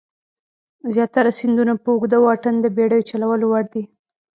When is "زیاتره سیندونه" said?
0.93-1.73